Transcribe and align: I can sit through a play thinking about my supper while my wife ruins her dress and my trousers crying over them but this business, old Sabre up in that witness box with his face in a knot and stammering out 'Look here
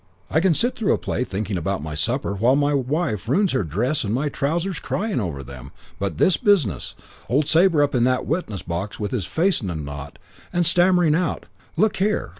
I 0.31 0.39
can 0.39 0.55
sit 0.55 0.75
through 0.75 0.93
a 0.93 0.97
play 0.97 1.23
thinking 1.23 1.59
about 1.59 1.83
my 1.83 1.93
supper 1.93 2.33
while 2.33 2.55
my 2.55 2.73
wife 2.73 3.29
ruins 3.29 3.51
her 3.51 3.63
dress 3.63 4.03
and 4.03 4.11
my 4.11 4.29
trousers 4.29 4.79
crying 4.79 5.21
over 5.21 5.43
them 5.43 5.71
but 5.99 6.17
this 6.17 6.37
business, 6.37 6.95
old 7.29 7.45
Sabre 7.47 7.83
up 7.83 7.93
in 7.93 8.03
that 8.05 8.25
witness 8.25 8.63
box 8.63 8.99
with 8.99 9.11
his 9.11 9.27
face 9.27 9.61
in 9.61 9.69
a 9.69 9.75
knot 9.75 10.17
and 10.51 10.65
stammering 10.65 11.13
out 11.13 11.45
'Look 11.77 11.97
here 11.97 12.29